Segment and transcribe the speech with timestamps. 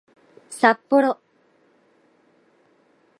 [0.49, 1.19] さっぽろ